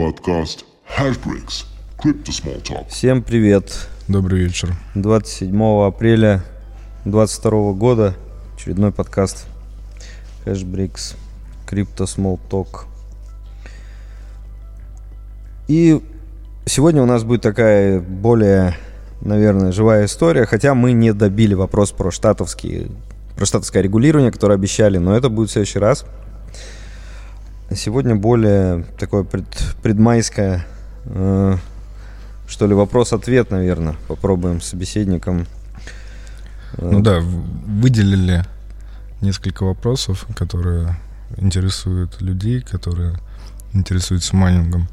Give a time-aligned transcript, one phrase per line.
[0.00, 0.64] Подкаст
[0.98, 1.66] Hashbricks.
[2.02, 2.88] Crypto Small Talk.
[2.88, 3.86] Всем привет.
[4.08, 4.72] Добрый вечер.
[4.94, 6.42] 27 апреля
[7.04, 8.14] 2022 года
[8.56, 9.44] очередной подкаст
[10.46, 11.16] Hashbricks
[11.68, 12.86] Crypto Small Talk.
[15.68, 16.02] И
[16.64, 18.78] сегодня у нас будет такая более,
[19.20, 22.88] наверное, живая история, хотя мы не добили вопрос про штатовские
[23.36, 26.06] про штатовское регулирование, которое обещали, но это будет в следующий раз.
[27.74, 29.46] Сегодня более такое пред,
[29.80, 30.66] предмайское,
[31.04, 31.56] э,
[32.48, 33.94] что ли, вопрос-ответ, наверное.
[34.08, 35.46] Попробуем с собеседником.
[36.78, 38.44] Э, ну да, выделили
[39.20, 40.96] несколько вопросов, которые
[41.36, 43.14] интересуют людей, которые
[43.72, 44.88] интересуются майнингом.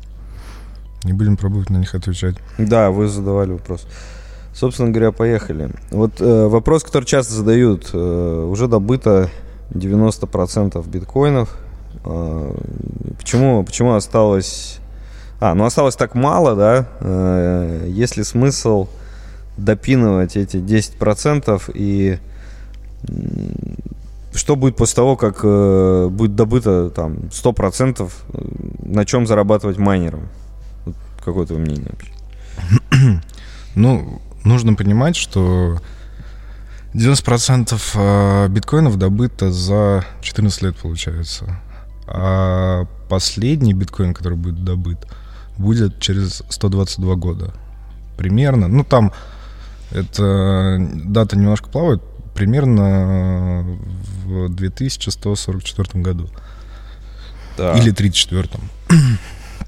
[1.03, 2.35] Не будем пробовать на них отвечать.
[2.59, 3.87] Да, вы задавали вопрос.
[4.53, 5.71] Собственно говоря, поехали.
[5.89, 7.89] Вот э, вопрос, который часто задают.
[7.93, 9.31] Э, уже добыто
[9.71, 11.57] 90% биткоинов
[13.17, 14.79] почему, почему осталось...
[15.39, 16.87] А, ну осталось так мало, да?
[16.99, 18.87] Э, есть ли смысл
[19.57, 22.19] допинывать эти 10% и
[24.33, 28.37] что будет после того, как э, будет добыто там 100%, э,
[28.83, 30.29] на чем зарабатывать майнером?
[31.23, 33.21] Какое твое мнение вообще?
[33.75, 35.77] Ну, нужно понимать, что
[36.95, 41.59] 90% биткоинов добыто за 14 лет, получается.
[42.07, 45.05] А последний биткоин, который будет добыт,
[45.57, 47.53] будет через 122 года.
[48.17, 48.67] Примерно.
[48.67, 49.11] Ну, там
[49.91, 52.01] эта дата немножко плавает.
[52.33, 53.77] Примерно
[54.25, 56.29] в 2144 году.
[57.57, 57.73] Да.
[57.73, 58.49] Или 34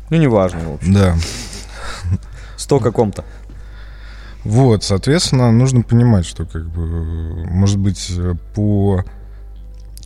[0.10, 0.94] Ну, неважно, в общем.
[0.94, 1.17] Да.
[2.58, 3.26] 100 каком-то.
[4.44, 8.12] Вот, соответственно, нужно понимать, что как бы, может быть,
[8.56, 9.04] по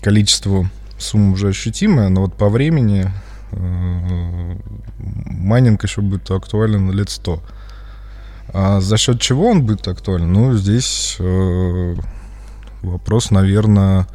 [0.01, 0.67] количеству
[1.03, 3.11] сумма уже ощутимая, но вот по времени
[3.51, 4.57] э,
[4.97, 7.43] майнинг еще будет актуален лет 100.
[8.53, 10.31] А за счет чего он будет актуален?
[10.31, 11.95] Ну, здесь э,
[12.81, 14.07] вопрос, наверное,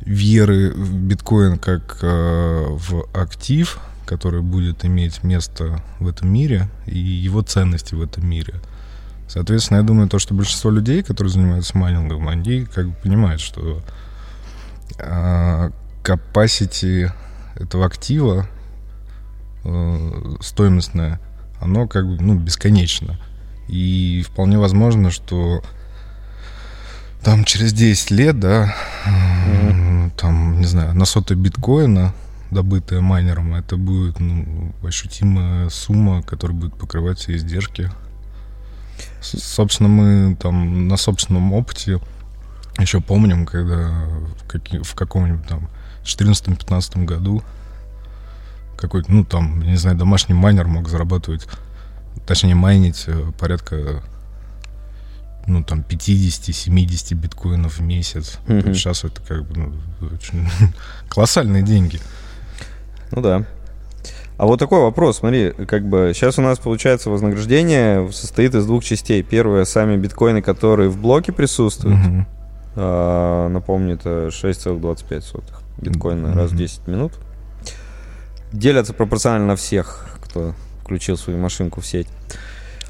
[0.00, 6.98] веры в биткоин как э, в актив, который будет иметь место в этом мире, и
[6.98, 8.54] его ценности в этом мире.
[9.28, 13.82] Соответственно, я думаю, то, что большинство людей, которые занимаются майнингом, они как бы понимают, что
[14.98, 15.70] э,
[16.04, 17.10] capacity
[17.56, 18.46] этого актива
[19.64, 21.20] э, стоимостное,
[21.60, 23.18] оно как бы ну, бесконечно.
[23.68, 25.62] И вполне возможно, что
[27.22, 28.74] там через 10 лет, да,
[29.06, 30.12] mm-hmm.
[30.18, 32.12] там, не знаю, на сотой биткоина,
[32.50, 37.90] добытая майнером, это будет ну, ощутимая сумма, которая будет покрывать все издержки.
[39.22, 41.98] Собственно, мы там на собственном опыте
[42.78, 43.88] еще помним, когда
[44.42, 45.68] в, каки, в каком-нибудь там
[46.04, 47.42] 2014-2015 году
[48.76, 51.46] какой-то, ну, там, не знаю, домашний майнер мог зарабатывать,
[52.26, 54.02] точнее, майнить э, порядка,
[55.46, 58.38] ну, там, 50-70 биткоинов в месяц.
[58.46, 58.74] Mm-hmm.
[58.74, 60.48] Сейчас это как бы, ну, очень
[61.08, 62.00] колоссальные деньги.
[63.10, 63.44] Ну да.
[64.36, 68.82] А вот такой вопрос, смотри, как бы сейчас у нас получается вознаграждение состоит из двух
[68.82, 69.22] частей.
[69.22, 71.98] Первое, сами биткоины, которые в блоке присутствуют.
[71.98, 72.24] Mm-hmm.
[72.76, 76.36] А, напомню, это 6,25 биткоина mm-hmm.
[76.36, 77.12] раз в 10 минут.
[78.52, 82.08] Делятся пропорционально на всех, кто включил свою машинку в сеть.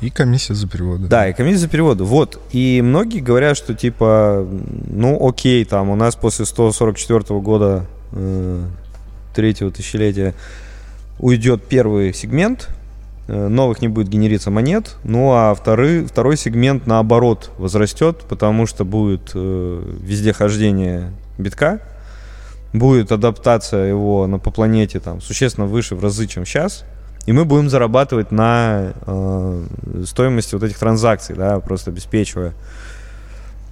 [0.01, 1.07] И комиссия за переводы.
[1.07, 2.05] Да, и комиссия за переводы.
[2.05, 2.41] Вот.
[2.53, 4.47] И многие говорят, что типа,
[4.89, 8.65] ну окей, там у нас после 144 года э,
[9.35, 10.35] третьего тысячелетия
[11.19, 12.69] уйдет первый сегмент,
[13.29, 18.85] э, новых не будет генериться монет, ну а второй, второй сегмент наоборот возрастет, потому что
[18.85, 21.81] будет э, везде хождение битка,
[22.75, 26.85] будет адаптация его на, по планете там существенно выше в разы, чем сейчас,
[27.25, 29.67] и мы будем зарабатывать на э,
[30.05, 32.53] стоимости вот этих транзакций, да, просто обеспечивая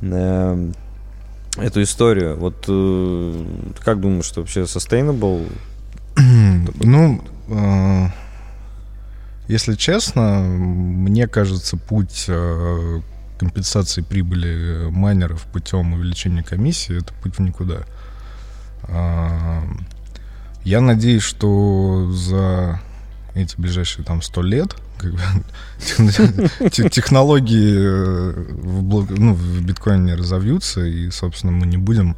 [0.00, 0.70] э,
[1.58, 2.36] эту историю.
[2.38, 3.44] Вот э,
[3.80, 5.50] как думаешь, что вообще sustainable?
[6.16, 8.06] ну, э,
[9.48, 13.00] если честно, мне кажется, путь э,
[13.38, 17.78] компенсации прибыли майнеров путем увеличения комиссии это путь в никуда.
[17.78, 18.01] А,
[18.88, 22.80] я надеюсь, что за
[23.34, 25.20] эти ближайшие там сто лет как бы,
[26.70, 32.16] технологии э, в, ну, в биткоине разовьются, и, собственно, мы не будем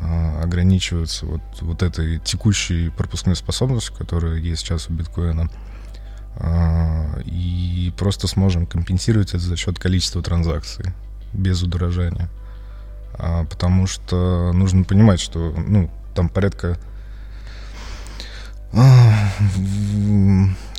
[0.00, 5.50] а, ограничиваться вот, вот этой текущей пропускной способностью, которая есть сейчас у биткоина,
[6.36, 10.86] а, и просто сможем компенсировать это за счет количества транзакций
[11.32, 12.28] без удорожания.
[13.18, 16.78] А, потому что нужно понимать, что ну, там порядка
[18.72, 19.30] а,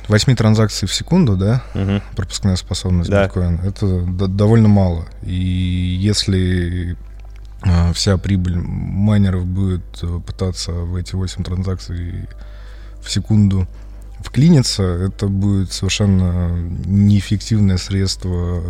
[0.08, 2.02] 8 транзакций в секунду, да, Мгм.
[2.16, 3.24] пропускная способность Да.
[3.24, 5.06] биткоина, это довольно мало.
[5.22, 5.34] И
[6.00, 6.96] если
[7.62, 12.26] э, вся прибыль майнеров будет э, пытаться в эти 8 транзакций
[13.02, 13.66] в секунду
[14.20, 16.50] вклиниться, это будет совершенно
[16.86, 18.62] неэффективное средство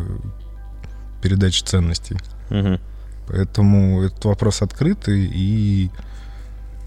[1.23, 2.17] передачи ценностей.
[2.51, 2.81] Мгм.
[3.31, 5.91] Поэтому этот вопрос открытый, и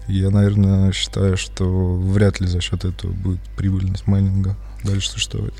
[0.06, 1.64] я, наверное, считаю, что
[1.94, 5.54] вряд ли за счет этого будет прибыльность майнинга дальше существовать.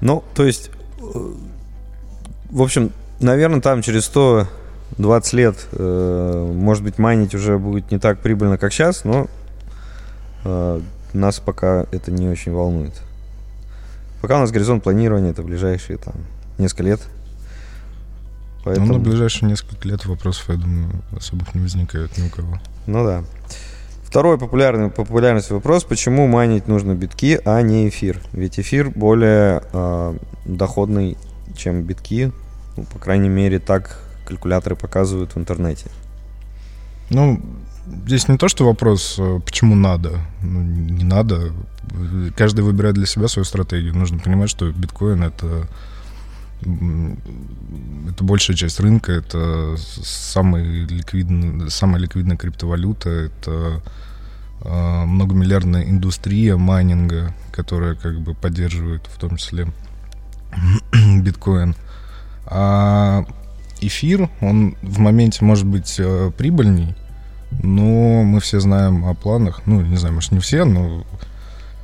[0.00, 1.34] Ну, то есть, э,
[2.50, 8.20] в общем, наверное, там через 120 лет, э, может быть, майнить уже будет не так
[8.20, 9.26] прибыльно, как сейчас, но
[10.44, 10.80] э,
[11.12, 12.94] нас пока это не очень волнует.
[14.22, 16.14] Пока у нас горизонт планирования это ближайшие там
[16.56, 17.00] несколько лет.
[18.66, 22.58] Поэтому, Но на ближайшие несколько лет вопросов, я думаю, особых не возникает ни у кого.
[22.88, 23.22] ну да.
[24.02, 28.20] Второй популярный популярность вопрос, почему майнить нужно битки, а не эфир?
[28.32, 31.16] Ведь эфир более э, доходный,
[31.56, 32.32] чем битки.
[32.76, 35.86] Ну, по крайней мере, так калькуляторы показывают в интернете.
[37.10, 37.40] Ну,
[38.04, 40.18] здесь не то, что вопрос, э, почему надо.
[40.42, 41.52] Ну, не надо.
[42.36, 43.94] Каждый выбирает для себя свою стратегию.
[43.94, 45.68] Нужно понимать, что биткоин это
[46.62, 50.88] это большая часть рынка, это самый
[51.68, 53.82] самая ликвидная криптовалюта, это
[54.62, 59.68] э, многомиллиардная индустрия майнинга, которая как бы поддерживает в том числе
[61.20, 61.74] биткоин.
[62.46, 63.24] А
[63.80, 66.94] эфир, он в моменте может быть э, прибыльней,
[67.50, 71.04] но мы все знаем о планах, ну, не знаю, может, не все, но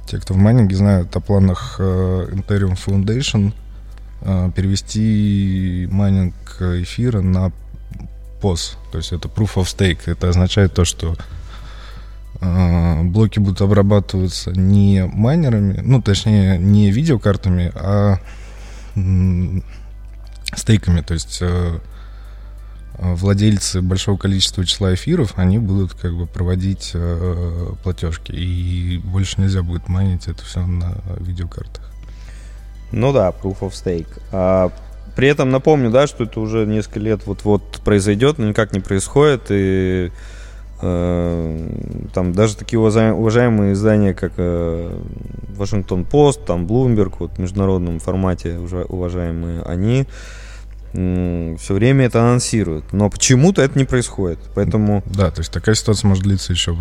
[0.06, 3.52] те, кто в майнинге, знают о планах э, Ethereum Foundation
[4.54, 7.52] перевести майнинг эфира на
[8.42, 10.00] POS, то есть это Proof of Stake.
[10.06, 11.16] Это означает то, что
[12.40, 18.18] э, блоки будут обрабатываться не майнерами, ну, точнее, не видеокартами, а
[20.54, 21.78] стейками, то есть э,
[22.98, 26.94] владельцы большого количества числа эфиров, они будут как бы проводить
[27.82, 31.91] платежки, и больше нельзя будет майнить это все на видеокартах.
[32.92, 34.06] Ну да, Proof of Stake.
[34.30, 34.70] А,
[35.16, 39.42] при этом напомню, да, что это уже несколько лет вот-вот произойдет, но никак не происходит.
[39.50, 40.10] И
[40.80, 41.68] э,
[42.14, 44.98] там даже такие уважаем- уважаемые издания, как э,
[45.56, 50.06] Вашингтон Пост, там Bloomberg, вот в международном формате уже уважаемые, они
[50.92, 52.92] все время это анонсируют.
[52.92, 54.38] Но почему-то это не происходит.
[54.54, 56.76] Поэтому Да, то есть такая ситуация может длиться еще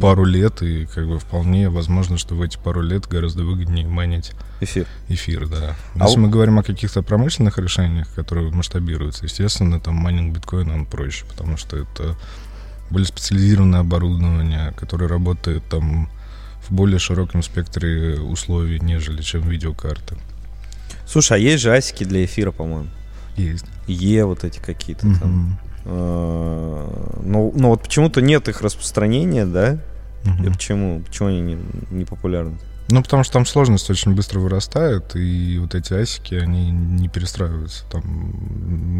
[0.00, 4.32] пару лет, и как бы вполне возможно, что в эти пару лет гораздо выгоднее майнить
[4.60, 4.86] эфир.
[5.08, 5.76] эфир, да.
[5.94, 10.74] А Если у- мы говорим о каких-то промышленных решениях, которые масштабируются, естественно, там майнинг биткоина
[10.74, 12.16] он проще, потому что это
[12.90, 16.08] более специализированное оборудование, которое работает там
[16.68, 20.16] в более широком спектре условий, нежели чем видеокарты.
[21.06, 22.88] Слушай, а есть же асики для эфира, по-моему.
[23.36, 23.66] Есть.
[23.86, 25.58] Е вот эти какие-то там.
[25.84, 29.78] Э, Ну, ну вот почему-то нет их распространения, да?
[30.24, 30.44] Мгм.
[30.44, 31.00] И почему?
[31.02, 31.58] Почему они не,
[31.90, 32.58] не популярны?
[32.88, 37.84] Ну, потому что там сложность очень быстро вырастает, и вот эти асики, они не перестраиваются.
[37.90, 38.02] Там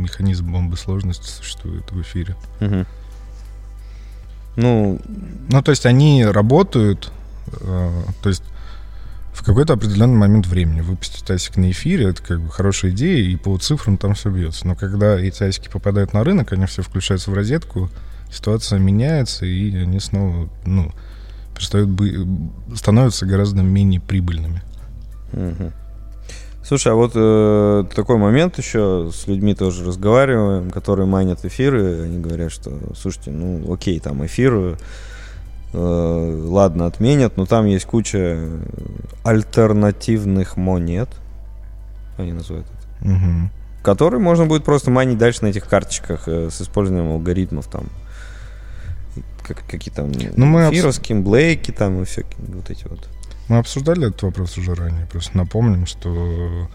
[0.02, 2.34] механизм бомбы сложности существует в эфире.
[2.60, 2.86] Мгм.
[4.56, 5.00] Ну,
[5.50, 7.12] Ну, то есть они работают,
[7.60, 8.42] э, то есть
[9.36, 13.36] в какой-то определенный момент времени выпустить асик на эфире, это как бы хорошая идея, и
[13.36, 14.66] по цифрам там все бьется.
[14.66, 17.90] Но когда эти асики попадают на рынок, они все включаются в розетку,
[18.32, 20.90] ситуация меняется, и они снова, ну,
[21.54, 22.14] перестают быть,
[22.74, 24.62] становятся гораздо менее прибыльными.
[26.64, 32.18] Слушай, а вот э, такой момент еще с людьми тоже разговариваем, которые майнят эфиры, они
[32.20, 34.78] говорят, что, слушайте, ну окей, там эфир,
[35.72, 38.48] ладно, отменят, но там есть куча
[39.24, 41.08] альтернативных монет,
[42.16, 43.50] они называют это, Мгм.
[43.82, 47.84] которые можно будет просто майнить дальше на этих карточках э, с использованием алгоритмов там.
[49.46, 53.08] Как, какие там Ну, мы обс- эфировские, блейки там и всякие вот эти вот.
[53.48, 55.06] Мы обсуждали этот вопрос уже ранее.
[55.06, 56.68] Просто напомним, что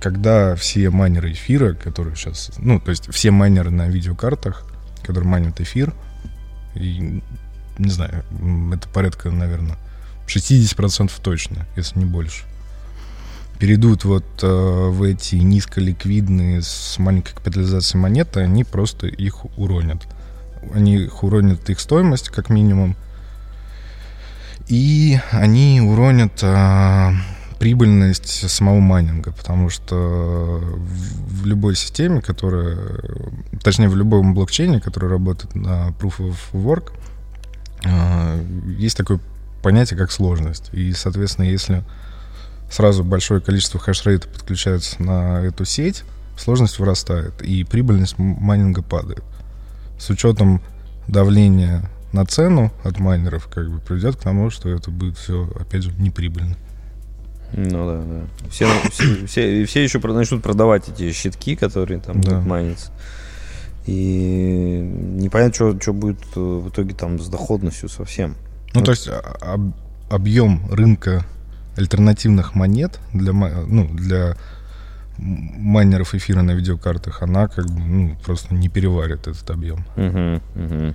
[0.00, 2.52] когда все майнеры эфира, которые сейчас...
[2.58, 4.64] Ну, то есть все майнеры на видеокартах,
[5.02, 5.92] которые майнят эфир,
[6.74, 7.22] и,
[7.78, 8.24] не знаю,
[8.72, 9.76] это порядка, наверное,
[10.26, 12.44] 60% точно, если не больше,
[13.58, 20.06] перейдут вот э, в эти низколиквидные с маленькой капитализацией монеты, они просто их уронят.
[20.74, 22.96] Они их уронят их стоимость, как минимум,
[24.68, 27.12] и они уронят а,
[27.60, 32.76] прибыльность самого майнинга, потому что в, в любой системе, которая,
[33.62, 37.05] точнее, в любом блокчейне, который работает на Proof of Work, а,
[38.78, 39.20] есть такое
[39.62, 40.70] понятие как сложность.
[40.72, 41.82] И, соответственно, если
[42.70, 46.04] сразу большое количество хешрейта подключается на эту сеть,
[46.36, 49.24] сложность вырастает, и прибыльность майнинга падает.
[49.98, 50.60] С учетом
[51.08, 55.82] давления на цену от майнеров, как бы приведет к тому, что это будет все, опять
[55.82, 56.56] же, неприбыльно.
[57.52, 58.48] Ну да, да.
[58.50, 62.32] Все, все, все, все еще начнут продавать эти щитки, которые там да.
[62.32, 62.90] будут майниться.
[63.86, 68.34] И непонятно, что, что будет э, в итоге там с доходностью совсем.
[68.74, 68.86] Ну, вот.
[68.86, 69.72] то есть а, об,
[70.10, 71.24] объем рынка
[71.76, 74.36] альтернативных монет для, ну, для
[75.18, 79.84] майнеров эфира на видеокартах, она как бы ну, просто не переварит этот объем.
[79.96, 80.94] Угу, угу.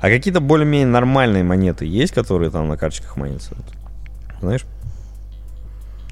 [0.00, 3.56] А какие-то более-менее нормальные монеты есть, которые там на карточках майнятся?
[4.40, 4.64] Знаешь?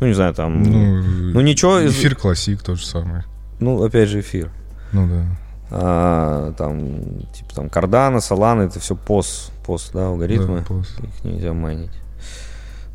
[0.00, 0.62] Ну, не знаю, там...
[0.62, 1.86] Ну, ну ничего...
[1.86, 3.22] Эфир classic тот же самый.
[3.58, 4.50] Ну, опять же, эфир.
[4.92, 5.26] Ну, да.
[5.70, 7.00] А, там,
[7.32, 10.60] типа, там, кардана, солана, это все PoS, PoS, да, алгоритмы.
[10.60, 10.96] Да, PoS.
[10.98, 11.90] Их нельзя майнить.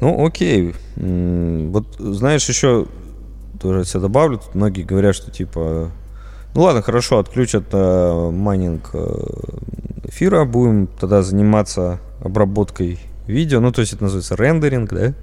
[0.02, 0.76] Ну, окей.
[0.98, 2.88] Вот, знаешь, еще
[3.60, 4.40] тоже себя добавлю.
[4.40, 5.90] Тут многие говорят, что, типа,
[6.54, 9.24] ну ладно, хорошо, отключат э, майнинг э,
[10.04, 15.14] эфира, будем тогда заниматься обработкой видео, ну, то есть это называется рендеринг, да?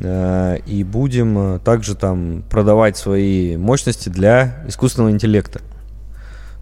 [0.00, 5.60] Э, и будем э, также там продавать свои мощности для искусственного интеллекта.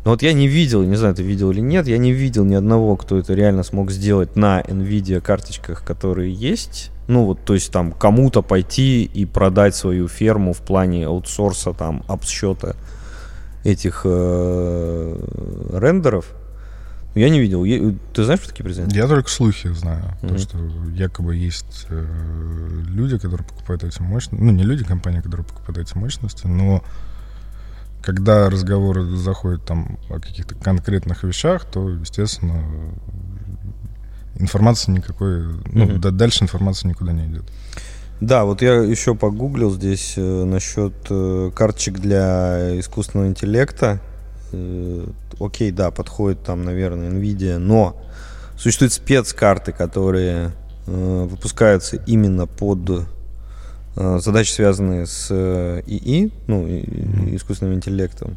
[0.06, 2.54] Но вот я не видел, не знаю, ты видел или нет, я не видел ни
[2.54, 6.92] одного, кто это реально смог сделать на NVIDIA карточках, которые есть.
[7.08, 12.04] Ну вот, то есть там кому-то пойти и продать свою ферму в плане аутсорса, там,
[12.06, 12.76] обсчета
[13.64, 16.26] этих э, рендеров.
[17.16, 17.64] Я не видел.
[18.14, 18.94] Ты знаешь, что такие презенты?
[18.94, 20.04] Я только слухи знаю.
[20.22, 20.28] Mm-hmm.
[20.28, 20.58] То, что
[20.94, 22.06] якобы есть э,
[22.86, 24.40] люди, которые покупают эти мощности.
[24.40, 26.84] Ну, не люди, компания, которые покупают эти мощности, но
[28.06, 32.64] когда разговоры заходят там о каких-то конкретных вещах, то, естественно,
[34.36, 36.10] информации никакой, ну, mm-hmm.
[36.12, 37.44] дальше информация никуда не идет.
[38.20, 44.00] Да, вот я еще погуглил здесь э, насчет э, карточек для искусственного интеллекта.
[44.52, 45.06] Э,
[45.40, 48.00] окей, да, подходит там, наверное, NVIDIA, но
[48.56, 50.52] существуют спецкарты, которые
[50.86, 53.08] э, выпускаются именно под
[53.96, 56.66] задачи, связанные с э, ИИ, ну,
[57.34, 58.36] искусственным интеллектом.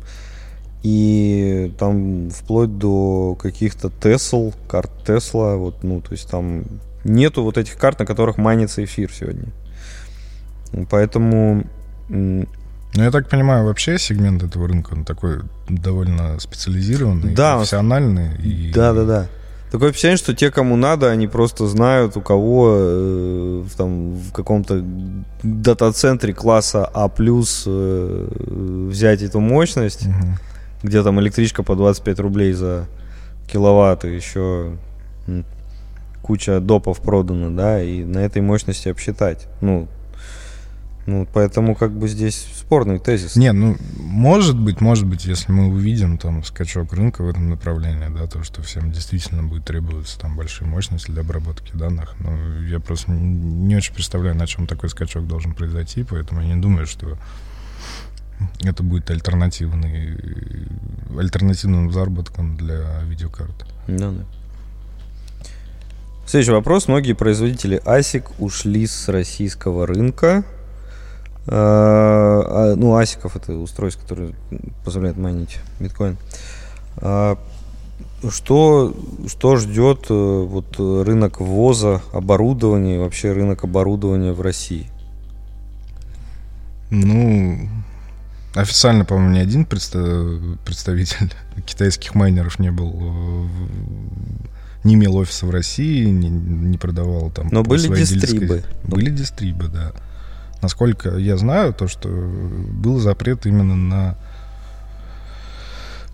[0.81, 6.63] И там вплоть до каких-то Тесл, карт Тесла, вот, ну, то есть там
[7.03, 9.49] нету вот этих карт, на которых майнится эфир сегодня.
[10.89, 11.65] Поэтому
[12.95, 18.35] ну, я так понимаю, вообще сегмент этого рынка он такой довольно специализированный, да, профессиональный.
[18.37, 18.71] И...
[18.71, 19.27] Да, да, да.
[19.71, 24.83] Такое впечатление, что те, кому надо, они просто знают, у кого э, там, в каком-то
[25.43, 28.27] дата-центре класса А+, э,
[28.89, 30.27] взять эту мощность, угу.
[30.81, 32.87] где там электричка по 25 рублей за
[33.51, 34.73] киловатт, и еще
[36.23, 39.47] куча допов продано, да, и на этой мощности обсчитать.
[39.61, 39.87] Ну,
[41.05, 43.35] ну, поэтому как бы здесь спорный тезис.
[43.35, 48.07] Не, ну, может быть, может быть, если мы увидим там скачок рынка в этом направлении,
[48.15, 52.15] да, то, что всем действительно будет требоваться там большие мощности для обработки данных.
[52.19, 56.61] Но я просто не очень представляю, на чем такой скачок должен произойти, поэтому я не
[56.61, 57.17] думаю, что
[58.63, 60.17] это будет альтернативный,
[61.17, 63.65] альтернативным заработком для видеокарт.
[63.87, 64.25] Да, да.
[66.27, 66.87] Следующий вопрос.
[66.87, 70.43] Многие производители ASIC ушли с российского рынка.
[71.51, 74.33] А, а, ну, асиков это устройство, которое
[74.85, 76.17] позволяет майнить биткоин.
[76.97, 77.39] А,
[78.29, 78.95] что,
[79.27, 84.87] что ждет э, вот, рынок ввоза оборудования, вообще рынок оборудования в России?
[86.91, 87.67] Ну,
[88.53, 91.33] официально, по-моему, ни один представитель
[91.65, 93.47] китайских майнеров не был э,
[94.83, 97.49] не имел офиса в России, не, не продавал там.
[97.51, 98.45] Но были дистрибы.
[98.45, 98.63] Дилерской...
[98.83, 99.93] Были дистрибы, да.
[100.61, 104.15] Насколько я знаю, то, что был запрет именно на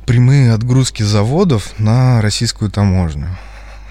[0.05, 3.27] прямые отгрузки заводов на российскую таможню.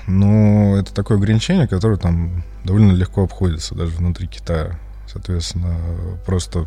[0.07, 4.79] Но это такое ограничение, которое там довольно легко обходится даже внутри Китая.
[5.11, 5.77] Соответственно,
[6.27, 6.67] просто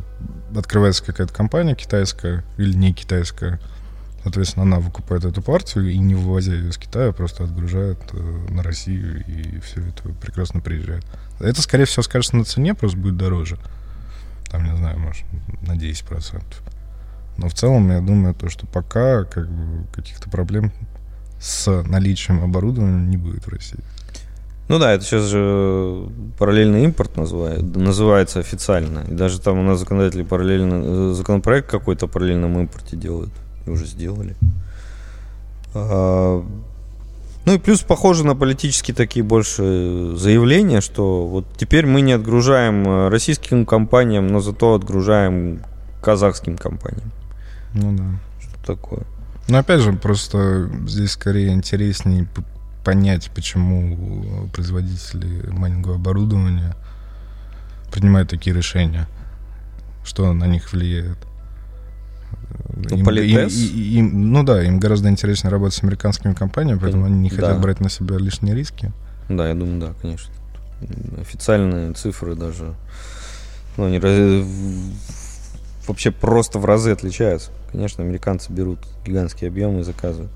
[0.56, 3.60] открывается какая-то компания китайская или не китайская.
[4.24, 8.18] Соответственно, она выкупает эту партию и не вывозя ее из Китая, просто отгружает э,
[8.50, 11.06] на Россию, и все это прекрасно приезжает.
[11.40, 13.58] Это, скорее всего, скажется на цене, просто будет дороже
[14.50, 15.26] там, не знаю, может,
[15.62, 16.42] на 10%.
[17.38, 20.72] Но в целом, я думаю, то, что пока как бы, каких-то проблем
[21.40, 23.80] с наличием оборудования не будет в России.
[24.70, 29.00] Ну да, это сейчас же параллельный импорт называет, называется официально.
[29.08, 33.32] И даже там у нас законодатели параллельно, законопроект какой-то о параллельном импорте делают.
[33.66, 34.36] Уже сделали.
[35.74, 36.46] А,
[37.48, 42.86] Ну и плюс похоже на политические такие больше заявления, что вот теперь мы не отгружаем
[42.86, 45.62] э, российским компаниям, но зато отгружаем
[46.02, 47.10] казахским компаниям.
[47.74, 48.04] Ну да.
[48.42, 49.04] Что такое?
[49.48, 52.28] Ну опять же, просто здесь скорее интереснее
[52.84, 56.76] понять, почему производители майнингового оборудования
[57.94, 59.08] принимают такие решения,
[60.04, 61.18] что на них влияет.
[62.76, 63.54] Ну, политез.
[63.56, 67.30] им- и- им- ну да, им гораздо интереснее работать с американскими компаниями, поэтому они не
[67.30, 67.60] хотят Да.
[67.60, 68.92] брать на себя лишние риски.
[69.30, 70.34] Да, я думаю, да, конечно.
[71.20, 72.76] Официальные цифры даже
[73.78, 74.46] ну, они раз-
[75.88, 77.52] вообще просто в разы отличаются.
[77.72, 80.32] Конечно, американцы берут гигантские объемы и заказывают.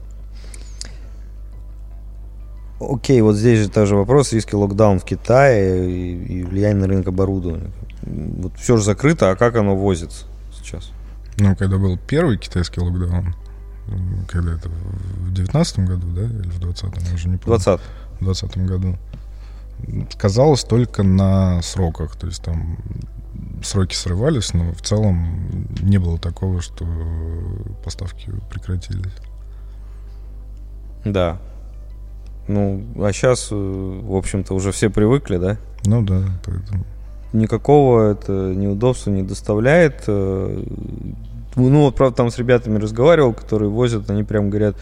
[2.80, 7.08] Окей, вот здесь же тоже вопрос, риски локдаун в Китае и, и влияние на рынок
[7.08, 7.72] оборудования.
[8.04, 10.92] Вот все же закрыто, а как оно возится сейчас?
[11.38, 13.36] Ну, когда был первый китайский локдаун,
[14.28, 17.60] когда это в девятнадцатом году, да, или в двадцатом, я уже не помню.
[17.60, 17.82] 20
[18.20, 18.98] в 2020 году.
[20.12, 22.16] Сказалось только на сроках.
[22.16, 22.78] То есть там
[23.64, 26.86] сроки срывались, но в целом не было такого, что
[27.84, 29.14] поставки прекратились.
[31.04, 31.40] Да.
[32.48, 35.58] Ну, а сейчас, в общем-то, уже все привыкли, да?
[35.86, 36.86] Ну да, поэтому.
[37.34, 40.04] Никакого это неудобства не доставляет.
[40.08, 40.64] Э,
[41.56, 44.76] Ну, вот, правда, там с ребятами разговаривал, которые возят, они прям говорят,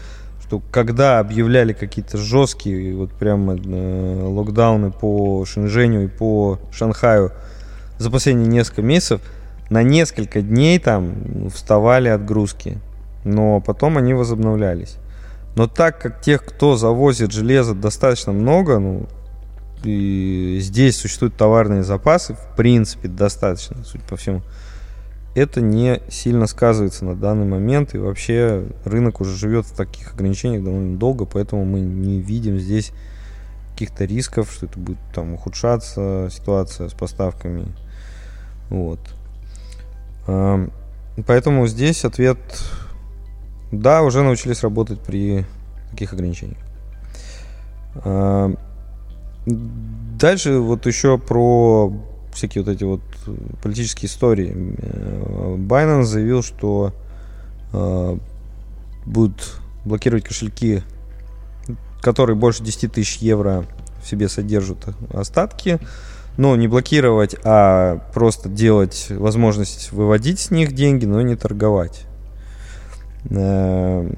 [0.46, 7.32] что когда объявляли какие-то жесткие вот прям э, локдауны по Шэньчжэню и по Шанхаю
[7.98, 9.20] за последние несколько месяцев,
[9.68, 12.78] на несколько дней там вставали отгрузки,
[13.24, 14.96] но потом они возобновлялись.
[15.56, 19.06] Но так как тех, кто завозит железо достаточно много, ну,
[19.82, 24.42] здесь существуют товарные запасы, в принципе, достаточно, судя по всему,
[25.34, 30.64] это не сильно сказывается на данный момент, и вообще рынок уже живет в таких ограничениях
[30.64, 32.92] довольно долго, поэтому мы не видим здесь
[33.72, 37.66] каких-то рисков, что это будет там ухудшаться ситуация с поставками.
[38.68, 39.00] Вот.
[40.26, 40.70] Ам,
[41.26, 42.38] Поэтому здесь ответ
[43.72, 45.44] да, уже научились работать при
[45.90, 46.58] таких ограничениях.
[50.18, 51.92] Дальше вот еще про
[52.32, 53.00] всякие вот эти вот
[53.62, 54.76] политические истории.
[54.78, 56.92] Э, Binance заявил, что
[57.72, 58.18] э,
[59.06, 60.82] будет блокировать кошельки,
[62.00, 63.64] которые больше 10 тысяч евро
[64.02, 65.78] в себе содержат остатки.
[66.36, 72.06] Но не блокировать, а просто делать возможность выводить с них деньги, но не торговать.
[73.28, 74.08] Э,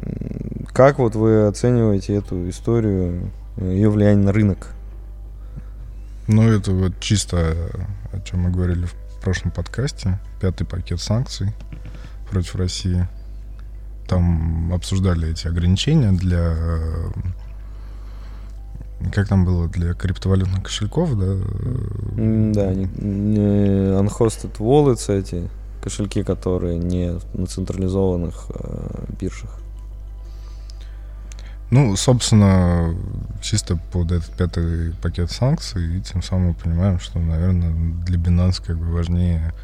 [0.72, 4.68] Как вот вы оцениваете эту историю, ее влияние на рынок?
[6.32, 7.54] Ну, это вот чисто
[8.10, 10.18] о чем мы говорили в прошлом подкасте.
[10.40, 11.52] Пятый пакет санкций
[12.30, 13.06] против России.
[14.08, 16.54] Там обсуждали эти ограничения для...
[16.56, 17.10] э,
[19.12, 19.68] Как там было?
[19.68, 21.34] Для криптовалютных кошельков, да?
[22.16, 23.36] Да, не
[24.00, 25.50] unhosted wallets эти
[25.82, 29.58] кошельки, которые не на централизованных э, биржах.
[31.72, 32.94] Ну, собственно,
[33.40, 37.72] чисто под этот пятый пакет санкций, и тем самым мы понимаем, что, наверное,
[38.04, 39.54] для Binance как бы важнее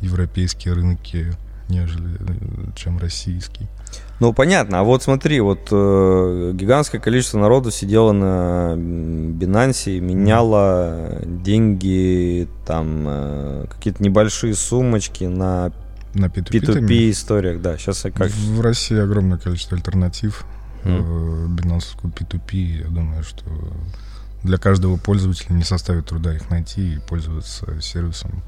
[0.00, 1.34] европейские рынки,
[1.68, 3.66] нежели э, чем российский.
[4.20, 4.80] Ну, понятно.
[4.80, 13.04] А вот смотри, вот э, гигантское количество народу сидело на Binance, и меняло деньги, там,
[13.06, 15.72] э, какие-то небольшие сумочки на
[16.14, 17.16] На P2P, ты P2P имеешь?
[17.16, 17.76] историях, да.
[17.76, 18.30] Сейчас я как...
[18.30, 20.46] В России огромное количество альтернатив.
[20.84, 21.56] Мгм.
[21.56, 23.44] Binance P2P, я думаю, что
[24.42, 28.42] для каждого пользователя не составит труда их найти и пользоваться сервисом,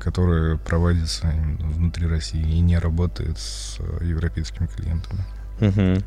[0.00, 5.24] который проводится внутри России и не работает с э, европейскими клиентами.
[5.60, 6.04] Мгм.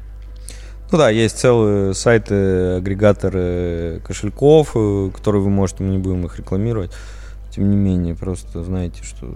[0.92, 6.38] Ну да, есть целые сайты, агрегаторы кошельков, э, которые вы можете, мы не будем их
[6.40, 6.92] рекламировать.
[7.52, 9.36] Тем не менее, просто знаете, что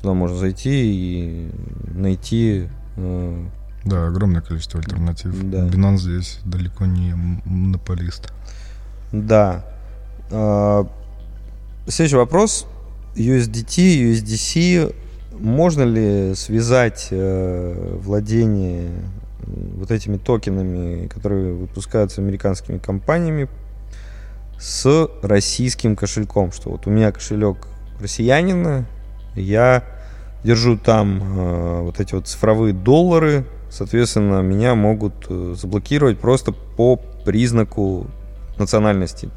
[0.00, 1.50] туда можно зайти и
[1.94, 3.44] найти э,
[3.84, 5.32] Да, огромное количество альтернатив.
[5.50, 5.66] Да.
[5.66, 8.32] Binance здесь далеко не монополист.
[9.12, 9.64] Да.
[10.30, 10.86] А,
[11.86, 12.66] Следующий вопрос.
[13.16, 14.94] USDT, USDC.
[15.38, 18.90] Можно ли связать э, владение
[19.42, 23.48] вот этими токенами, которые выпускаются американскими компаниями,
[24.58, 26.52] с российским кошельком?
[26.52, 27.66] Что вот у меня кошелек
[27.98, 28.86] россиянина,
[29.34, 29.82] я
[30.44, 36.96] держу там э, вот эти вот цифровые доллары, соответственно, меня могут э, заблокировать просто по
[37.24, 38.06] признаку
[38.58, 39.30] национальности.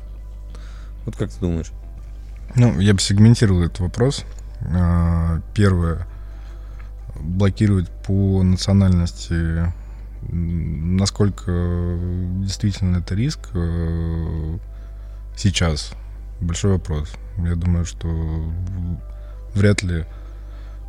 [1.06, 1.72] Вот как ты думаешь?
[2.56, 4.26] Ну, я бы сегментировал этот вопрос.
[4.62, 6.08] А, Первое.
[7.20, 9.72] Блокировать по национальности
[10.32, 12.00] Насколько
[12.42, 13.40] действительно это риск
[15.36, 15.94] сейчас?
[16.40, 17.14] Большой вопрос.
[17.38, 18.08] Я думаю, что
[19.54, 20.06] вряд ли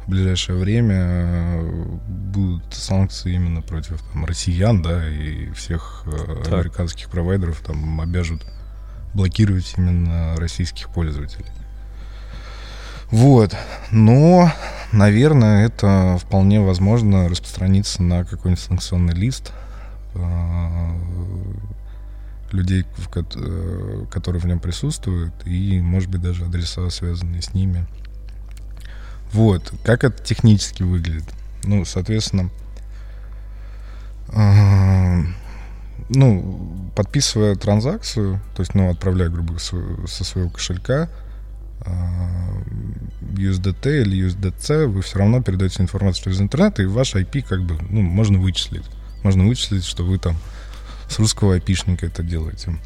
[0.06, 1.62] в ближайшее время
[2.06, 6.04] будут санкции именно против там, россиян, да, и всех
[6.44, 6.52] так.
[6.52, 8.42] американских провайдеров там обяжут
[9.14, 11.46] блокировать именно российских пользователей.
[13.10, 13.56] Вот.
[13.90, 14.50] Но,
[14.92, 19.52] наверное, это вполне возможно распространиться на какой-нибудь санкционный лист
[20.14, 20.96] а,
[22.50, 27.86] людей, э, которые в нем присутствуют, и, может быть, даже адреса, связанные с ними.
[29.34, 29.72] Вот.
[29.82, 31.24] Как это технически выглядит?
[31.64, 32.50] Ну, соответственно,
[34.28, 35.22] а,
[36.08, 41.10] ну, подписывая транзакцию, то есть, ну, отправляя, грубо говоря, со своего кошелька,
[41.84, 47.76] USDT или USDC, вы все равно передаете информацию через интернет, и ваш IP как бы,
[47.90, 48.84] ну, можно вычислить.
[49.24, 50.36] Можно вычислить, что вы там
[51.08, 52.78] с русского IP-шника это делаете.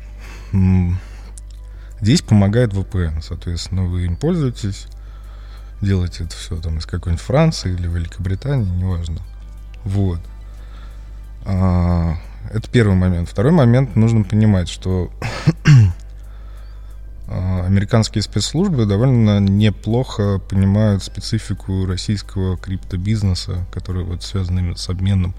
[2.00, 4.86] Здесь помогает VPN, соответственно, вы им пользуетесь,
[5.80, 9.18] делаете это все там из какой-нибудь Франции или Великобритании, неважно.
[9.84, 10.20] Вот.
[11.44, 12.16] А,
[12.52, 13.28] это первый момент.
[13.28, 15.10] Второй момент, нужно понимать, что
[17.28, 25.34] а, американские спецслужбы довольно неплохо понимают специфику российского криптобизнеса, который вот связан именно с обменом,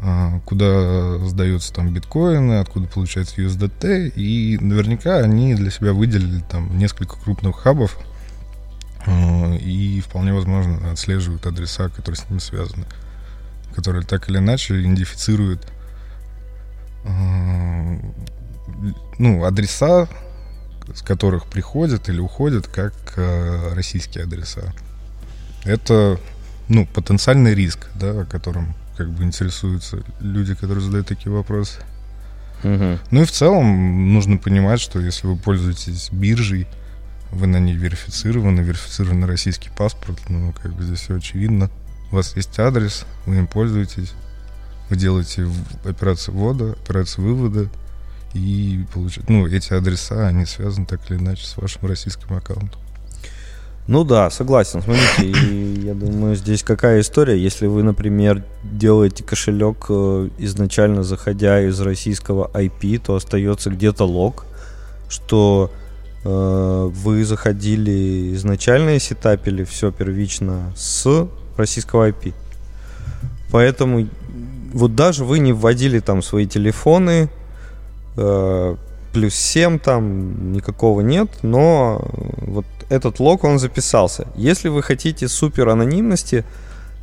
[0.00, 6.78] а, куда сдаются там биткоины, откуда получается USDT, и наверняка они для себя выделили там
[6.78, 7.98] несколько крупных хабов,
[9.60, 12.84] и вполне возможно отслеживают адреса, которые с ними связаны,
[13.74, 15.66] которые так или иначе идентифицируют
[19.18, 20.08] ну, адреса
[20.94, 24.72] с которых приходят или уходят как э, российские адреса.
[25.64, 26.18] Это
[26.68, 31.80] ну, потенциальный риск, да, о котором как бы интересуются люди, которые задают такие вопросы.
[32.64, 32.98] Угу.
[33.10, 36.66] Ну и в целом нужно понимать, что если вы пользуетесь биржей,
[37.32, 41.70] вы на ней верифицированы, верифицирован российский паспорт, ну, как бы здесь все очевидно.
[42.10, 44.12] У вас есть адрес, вы им пользуетесь,
[44.88, 45.46] вы делаете
[45.84, 47.68] операцию ввода, операцию вывода,
[48.34, 52.80] и получать, ну, эти адреса, они связаны так или иначе с вашим российским аккаунтом.
[53.86, 54.82] Ну да, согласен.
[54.82, 61.80] Смотрите, я думаю, здесь какая история, если вы, например, делаете кошелек э, изначально заходя из
[61.80, 64.44] российского IP, то остается где-то лог,
[65.08, 65.72] что
[66.24, 72.34] вы заходили изначально и сетапили все первично с российского IP.
[73.50, 74.08] Поэтому
[74.72, 77.30] вот даже вы не вводили там свои телефоны,
[78.20, 78.74] Э,
[79.12, 82.04] плюс 7 там никакого нет, но
[82.38, 84.26] вот этот лог, он записался.
[84.34, 86.44] Если вы хотите супер анонимности,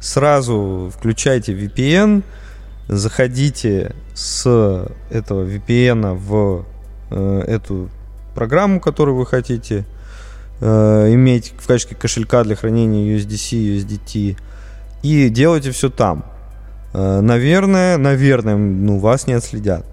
[0.01, 2.23] сразу включайте VPN,
[2.89, 4.45] заходите с
[5.10, 6.65] этого VPN в
[7.12, 7.89] э, эту
[8.36, 9.86] программу, которую вы хотите
[10.62, 14.38] э, иметь в качестве кошелька для хранения USDC, USDT,
[15.02, 16.26] и делайте все там.
[16.93, 19.86] Э, наверное, наверное, ну, вас не отследят.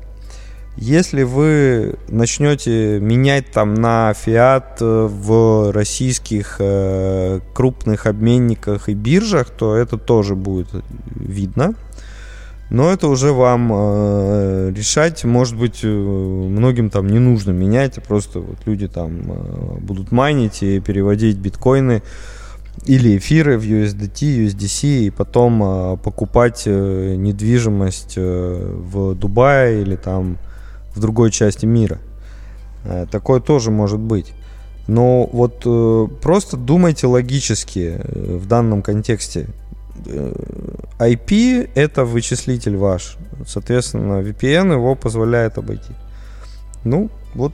[0.77, 9.51] Если вы начнете менять там на фиат э, в российских э, крупных обменниках и биржах,
[9.51, 10.69] то это тоже будет
[11.15, 11.75] видно.
[12.73, 15.25] Но это уже вам э, решать.
[15.25, 20.11] Может быть, э, многим там не нужно менять, а просто вот люди там э, будут
[20.11, 22.03] майнить и переводить биткоины
[22.87, 29.97] или эфиры в USDT, USDC и потом э, покупать э, недвижимость э, в Дубае или
[29.97, 30.39] там
[30.95, 31.99] в другой части мира.
[32.87, 34.33] Э, такое тоже может быть.
[34.89, 39.49] Но вот э, просто думайте логически э, в данном контексте.
[40.99, 43.17] IP это вычислитель ваш.
[43.47, 45.93] Соответственно, VPN его позволяет обойти.
[46.85, 47.53] Ну, вот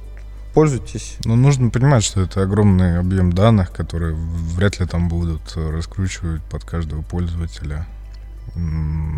[0.55, 1.17] пользуйтесь.
[1.25, 6.65] Но нужно понимать, что это огромный объем данных, которые вряд ли там будут раскручивать под
[6.65, 7.87] каждого пользователя.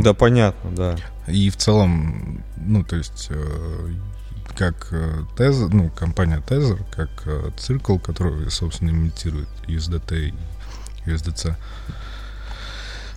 [0.00, 0.96] Да, понятно, да.
[1.26, 3.30] И в целом, ну, то есть
[4.60, 10.34] как э, Tether, ну, компания Tether, как э, Circle, который, собственно, имитирует USDT
[11.06, 11.54] и USDC,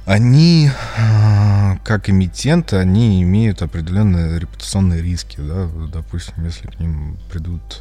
[0.06, 7.80] они, э, как эмитенты, они имеют определенные репутационные риски, да, допустим, если к ним придут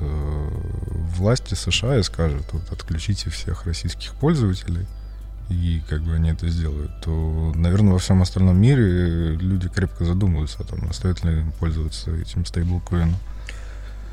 [1.17, 4.87] власти США и скажут, вот, отключите всех российских пользователей,
[5.53, 10.63] и как бы они это сделают, то, наверное, во всем остальном мире люди крепко задумываются
[10.63, 13.17] о том, стоит ли им пользоваться этим стейблкоином.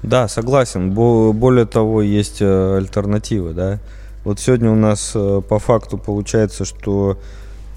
[0.04, 0.92] Да, согласен.
[0.92, 3.80] Более того, есть э, альтернативы, да.
[4.24, 7.20] Вот сегодня у нас э, по факту получается, что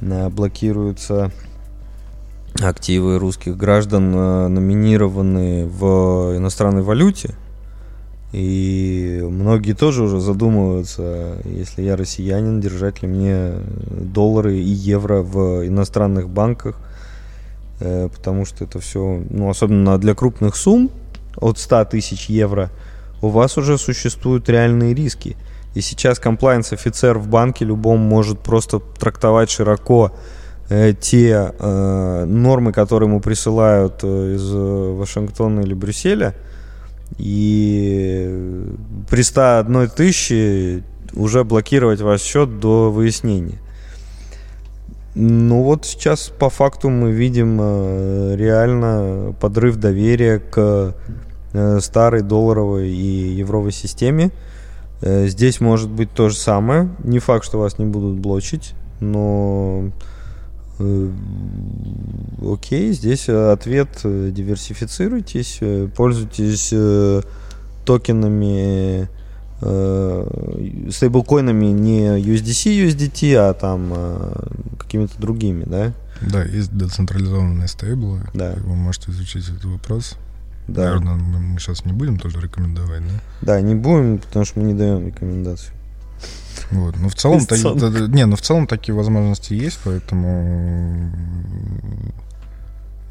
[0.02, 1.30] э, блокируется
[2.60, 7.34] активы русских граждан э, номинированы в иностранной валюте.
[8.32, 13.52] И многие тоже уже задумываются, если я россиянин, держать ли мне
[13.90, 16.76] доллары и евро в иностранных банках,
[17.80, 20.90] э, потому что это все, ну, особенно для крупных сумм,
[21.36, 22.70] от 100 тысяч евро,
[23.20, 25.36] у вас уже существуют реальные риски.
[25.74, 30.12] И сейчас комплайнс-офицер в банке любом может просто трактовать широко
[30.68, 36.34] э, те э, нормы, которые ему присылают э, из э, Вашингтона или Брюсселя,
[37.18, 38.64] и
[39.10, 40.82] при 101 тысяче
[41.14, 43.58] уже блокировать ваш счет до выяснения.
[45.14, 50.94] Ну вот сейчас по факту мы видим э, реально подрыв доверия к
[51.52, 54.30] э, старой долларовой и евровой системе.
[55.02, 56.88] Э, здесь может быть то же самое.
[57.02, 59.90] Не факт, что вас не будут блочить, но
[60.78, 61.10] э,
[62.48, 65.60] окей, здесь ответ э, диверсифицируйтесь,
[65.94, 66.72] пользуйтесь
[67.84, 69.08] токенами
[70.90, 73.94] стейблкоинами не USDC, USDT, а там
[74.76, 75.92] какими-то другими, да?
[76.20, 78.22] Да, есть децентрализованные стейблы.
[78.34, 78.54] Да.
[78.56, 80.16] Вы можете изучить этот вопрос.
[80.68, 80.84] Да.
[80.84, 83.14] Наверное, мы, сейчас не будем тоже рекомендовать, да?
[83.42, 85.74] Да, не будем, потому что мы не даем рекомендацию.
[86.70, 86.96] Вот.
[86.98, 87.58] Ну, в целом, так-
[88.08, 91.10] не, ну, в целом такие возможности есть, поэтому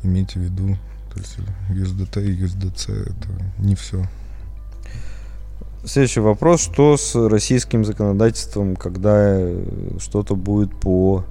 [0.03, 0.77] имейте в виду,
[1.13, 1.37] то есть
[1.69, 3.27] USDT и USDC это
[3.59, 4.07] не все.
[5.83, 6.61] Следующий вопрос.
[6.61, 11.25] Что с российским законодательством, когда э, что-то будет по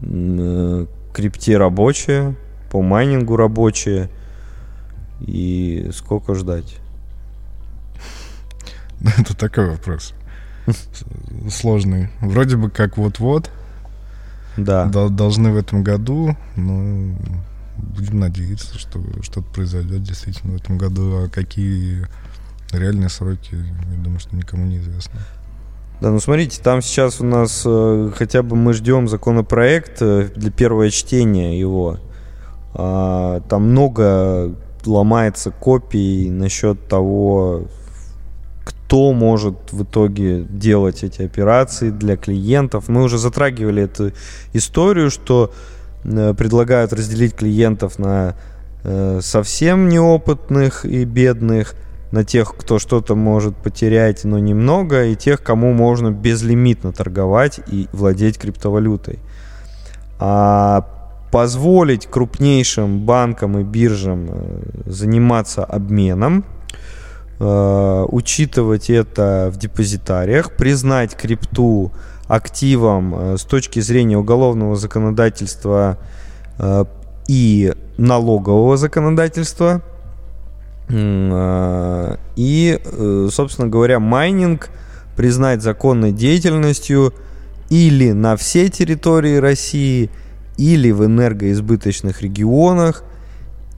[0.00, 2.34] э, крипте рабочее,
[2.70, 4.08] по майнингу рабочее,
[5.20, 6.76] и сколько ждать?
[9.18, 10.14] Это такой вопрос.
[11.50, 12.10] Сложный.
[12.20, 13.50] Вроде бы как вот-вот,
[14.56, 14.84] Да.
[14.86, 17.14] дол- должны в этом году, но
[17.76, 21.24] будем надеяться, что что-то произойдет действительно в этом году.
[21.24, 22.06] А какие
[22.72, 25.20] реальные сроки, я думаю, что никому не известно.
[26.00, 30.50] Да, ну смотрите, там сейчас у нас э, хотя бы мы ждем законопроект э, для
[30.52, 31.98] первого чтения его.
[32.74, 34.54] А, там много
[34.86, 37.68] ломается копий насчет того,
[38.64, 42.88] кто может в итоге делать эти операции для клиентов.
[42.88, 44.12] Мы уже затрагивали эту
[44.52, 45.52] историю, что
[46.04, 48.34] э, предлагают разделить клиентов на
[48.84, 51.74] э, совсем неопытных и бедных,
[52.10, 57.88] на тех, кто что-то может потерять, но немного, и тех, кому можно безлимитно торговать и
[57.92, 59.18] владеть криптовалютой.
[60.18, 60.97] А
[61.30, 66.44] позволить крупнейшим банкам и биржам э, заниматься обменом,
[67.38, 71.92] э, учитывать это в депозитариях, признать крипту
[72.26, 75.98] активом э, с точки зрения уголовного законодательства
[77.28, 79.82] и налогового законодательства.
[80.90, 82.80] И,
[83.30, 84.70] собственно говоря, майнинг
[85.14, 87.14] признать законной деятельностью
[87.70, 90.10] или на всей территории России,
[90.58, 93.04] или в энергоизбыточных регионах,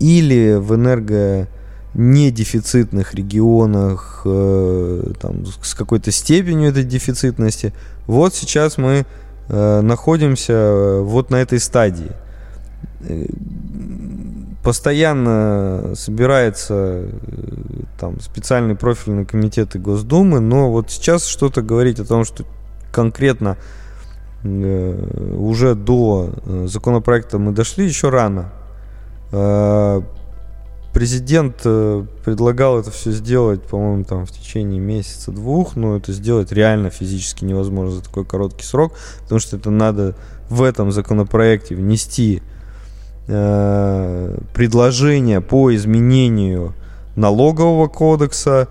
[0.00, 1.46] или в энерго
[1.94, 7.72] недефицитных регионах э, там, с какой-то степенью этой дефицитности.
[8.06, 9.04] Вот сейчас мы
[9.48, 12.12] э, находимся э, вот на этой стадии.
[13.00, 13.26] Э,
[14.62, 17.10] Постоянно собирается э,
[17.98, 22.44] там специальный профильный комитеты Госдумы, но вот сейчас что-то говорить о том, что
[22.92, 23.56] конкретно
[24.42, 28.52] уже до э, законопроекта мы дошли, еще рано.
[29.32, 30.00] Э,
[30.92, 36.90] Президент э, предлагал это все сделать, по-моему, там в течение месяца-двух, но это сделать реально
[36.90, 40.16] физически невозможно за такой короткий срок, потому что это надо
[40.48, 42.42] в этом законопроекте внести
[43.28, 46.74] э, предложение по изменению
[47.14, 48.66] налогового кодекса,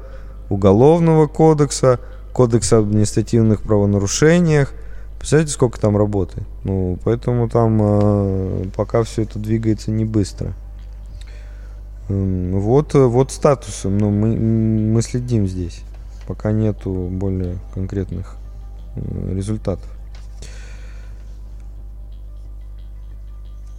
[0.49, 2.01] уголовного кодекса,
[2.33, 4.73] кодекса об административных правонарушениях.
[5.19, 6.43] Представляете, сколько там работы?
[6.63, 10.53] Ну, поэтому там э, пока все это двигается не быстро.
[12.07, 15.83] М, Вот, э, вот статусы, но мы, м, мы следим здесь,
[16.25, 18.37] пока нету более конкретных
[18.95, 19.89] э, результатов.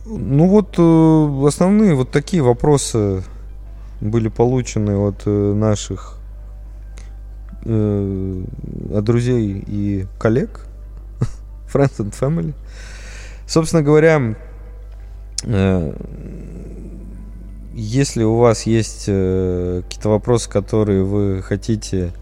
[0.06, 3.22] Ну вот э, основные вот такие вопросы
[4.00, 6.18] были получены от э, наших
[7.64, 8.42] э,
[8.94, 10.66] от друзей и коллег,
[11.72, 12.54] friends and family.
[13.46, 14.36] Собственно говоря,
[15.42, 15.92] э,
[17.74, 22.12] если у вас есть э, какие-то вопросы, которые вы хотите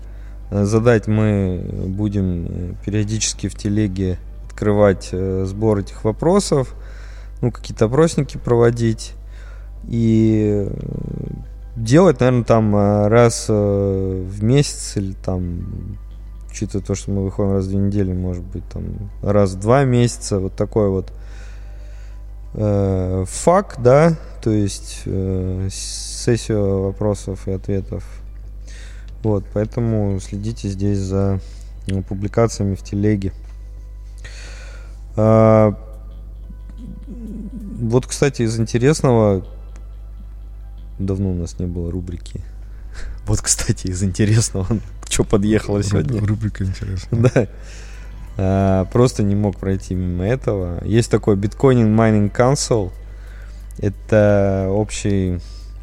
[0.51, 6.75] э, задать, мы будем периодически в телеге открывать сбор этих вопросов.
[7.43, 9.13] ну, какие-то опросники проводить
[9.87, 10.67] и
[11.77, 12.75] делать, наверное, там
[13.07, 15.99] раз в месяц или там
[16.51, 19.85] учитывая то, что мы выходим раз в две недели, может быть, там раз в два
[19.85, 21.13] месяца, вот такой вот
[22.55, 23.25] э,
[23.79, 28.05] да, то есть э, сессию вопросов и ответов.
[29.23, 31.41] Вот, поэтому следите здесь за
[31.89, 33.33] ну, публикациями в телеге.
[35.17, 35.75] А,
[37.81, 39.45] вот, кстати, из интересного,
[40.99, 42.41] давно у нас не было рубрики.
[43.29, 44.67] Вот, кстати, из интересного,
[45.09, 46.25] что подъехало сегодня.
[46.25, 47.23] Рубрика интересная.
[47.23, 47.49] Да.
[48.41, 50.83] А, просто не мог пройти мимо этого.
[50.85, 52.91] Есть такой Bitcoin Mining Council.
[53.79, 55.41] Это общий,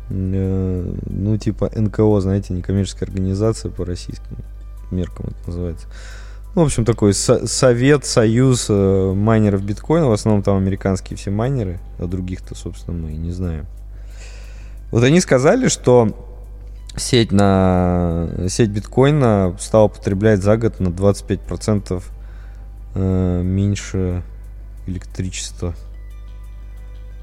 [0.09, 4.37] э, ну, типа НКО, знаете, некоммерческая организация по российским
[4.91, 5.87] меркам это называется.
[6.55, 10.07] Ну, в общем, такой со- совет, союз э, майнеров биткоина.
[10.07, 13.65] В основном там американские все майнеры, а других-то, собственно, мы и не знаем.
[14.91, 16.34] Вот они сказали, что
[16.97, 22.03] сеть на сеть биткоина стала потреблять за год на 25%
[22.95, 24.23] э, меньше
[24.87, 25.73] электричества.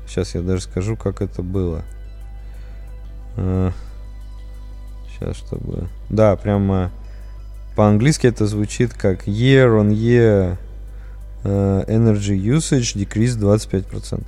[0.06, 1.82] Сейчас я даже скажу, как это было.
[3.36, 3.70] Э,
[5.08, 5.88] сейчас, чтобы...
[6.10, 6.90] Да, прямо
[7.76, 10.58] по-английски это звучит как year on year
[11.44, 14.24] э, energy usage decreased 25%.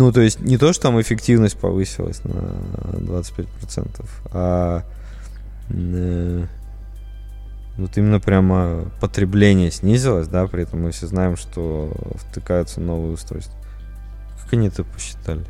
[0.00, 2.30] Ну, то есть не то, что там эффективность повысилась на
[2.94, 4.82] 25%, а
[5.68, 6.46] э,
[7.76, 13.54] вот именно прямо потребление снизилось, да, при этом мы все знаем, что втыкаются новые устройства.
[14.42, 15.44] Как они это посчитали?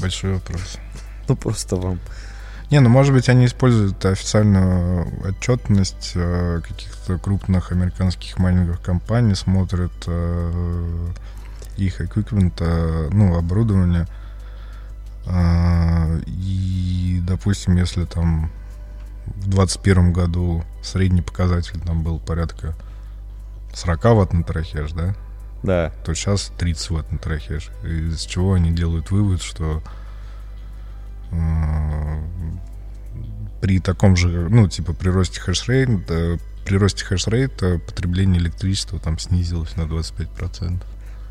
[0.00, 0.78] Большой вопрос.
[1.28, 2.00] Ну, просто вам.
[2.70, 9.92] Не, ну может быть они используют официальную отчетность э, каких-то крупных американских майнинговых компаний, смотрят
[10.06, 11.10] э,
[11.76, 14.06] их эквипмент, э, ну, оборудование.
[15.26, 18.50] Э, и, допустим, если там
[19.26, 22.74] в 2021 году средний показатель там был порядка
[23.72, 25.14] 40 ватт на терахеш, да?
[25.62, 25.92] Да.
[26.04, 27.70] То сейчас 30 ватт на терахеш.
[27.82, 29.82] Из чего они делают вывод, что
[31.32, 32.22] э,
[33.60, 39.74] при таком же, ну, типа, при росте хешрейта, при росте хешрейта потребление электричества там снизилось
[39.76, 40.82] на 25%.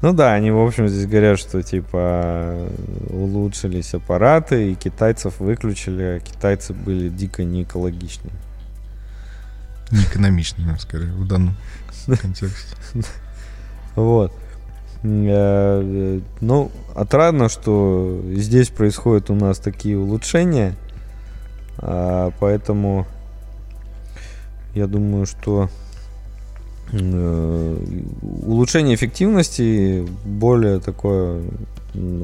[0.03, 2.67] Ну да, они, в общем, здесь говорят, что, типа,
[3.09, 8.35] улучшились аппараты, и китайцев выключили, а китайцы были дико неэкологичными.
[9.91, 11.55] Неэкономичными, скорее, в данном
[12.05, 12.75] контексте.
[13.95, 14.33] Вот.
[15.03, 20.75] Э, ну, отрадно, что здесь происходят у нас такие улучшения,
[21.77, 23.07] а, поэтому
[24.73, 25.69] я думаю, что
[26.93, 31.41] улучшение эффективности, более такое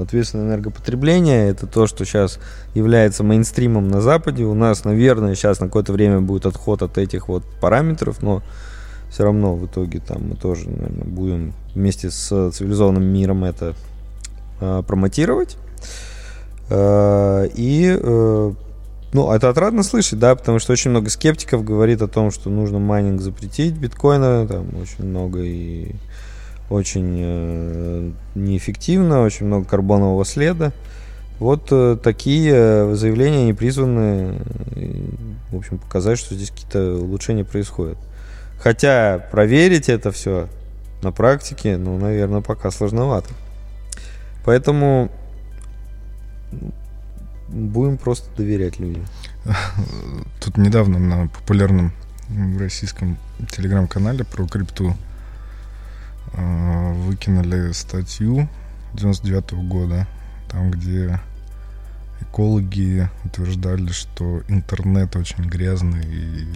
[0.02, 2.40] ответственное энергопотребление, это то, что сейчас
[2.74, 4.44] является мейнстримом на Западе.
[4.44, 8.42] У нас, наверное, сейчас на какое-то время будет отход от этих вот параметров, но
[9.10, 13.74] все равно в итоге там мы тоже, наверное, будем вместе с цивилизованным миром это
[14.62, 15.58] э, промотировать.
[16.70, 18.54] Э, и э,
[19.12, 22.80] ну, это отрадно слышать, да, потому что очень много скептиков говорит о том, что нужно
[22.80, 25.96] майнинг запретить биткоина, там очень много и
[26.70, 30.72] очень э, неэффективно, очень много карбонового следа.
[31.40, 34.36] Вот э, такие заявления не призваны,
[34.76, 35.02] э,
[35.52, 37.98] в общем, показать, что здесь какие-то улучшения происходят.
[38.60, 40.48] Хотя проверить это все
[41.02, 43.30] на практике, ну, наверное, пока сложновато.
[44.46, 45.10] Поэтому
[47.52, 49.06] будем просто доверять людям.
[50.40, 51.94] Тут недавно на популярном
[52.58, 53.18] российском
[53.52, 54.96] телеграм-канале про крипту
[56.34, 58.48] э, выкинули статью
[58.94, 60.08] 99 -го года,
[60.50, 61.20] там, где
[62.22, 66.48] экологи утверждали, что интернет очень грязный и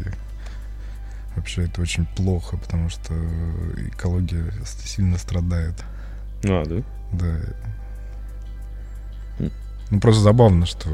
[1.36, 3.14] вообще это очень плохо, потому что
[3.88, 4.52] экология
[4.86, 5.76] сильно страдает.
[6.44, 6.84] А, да?
[7.14, 7.40] Да.
[9.94, 10.90] Ну, просто забавно, что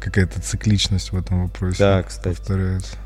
[0.00, 2.36] какая-то цикличность в этом вопросе да, кстати.
[2.36, 2.96] повторяется.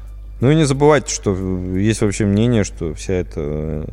[0.40, 1.36] Ну и не забывайте, что
[1.76, 3.86] есть вообще мнение, что вся эта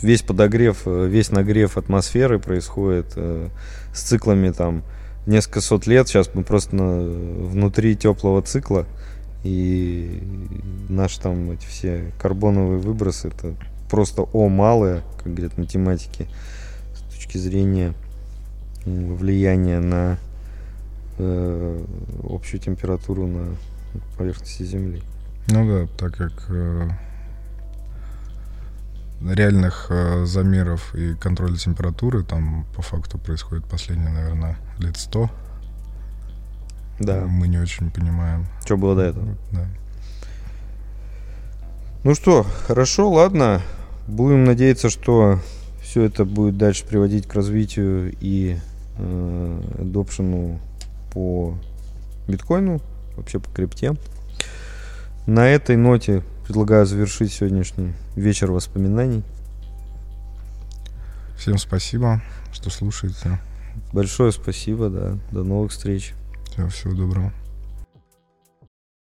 [0.00, 3.50] весь подогрев, весь нагрев атмосферы происходит э,
[3.92, 4.82] с циклами там
[5.26, 6.08] несколько сот лет.
[6.08, 8.86] Сейчас мы просто на, внутри теплого цикла,
[9.44, 10.22] и
[10.88, 13.54] наши там эти все карбоновые выбросы это
[13.90, 16.26] просто о малые, как говорят математики
[17.36, 17.94] точки зрения
[18.84, 20.18] влияния на
[21.18, 21.84] э,
[22.28, 23.56] общую температуру на
[24.16, 25.02] поверхности Земли.
[25.48, 26.88] Ну да, так как э,
[29.22, 35.30] реальных э, замеров и контроля температуры там по факту происходит последние, наверное, лет сто.
[37.00, 37.24] Да.
[37.26, 38.46] Мы не очень понимаем.
[38.64, 39.36] Что было до этого?
[39.52, 39.66] Да.
[42.04, 43.62] Ну что, хорошо, ладно.
[44.06, 45.40] Будем надеяться, что
[45.96, 48.58] все это будет дальше приводить к развитию и
[48.98, 50.60] э, адопшену
[51.10, 51.56] по
[52.28, 52.82] биткоину,
[53.16, 53.94] вообще по крипте.
[55.26, 59.22] На этой ноте предлагаю завершить сегодняшний вечер воспоминаний.
[61.38, 62.20] Всем спасибо,
[62.52, 63.40] что слушаете.
[63.94, 65.16] Большое спасибо, да.
[65.32, 66.12] До новых встреч.
[66.52, 67.32] Всем всего доброго.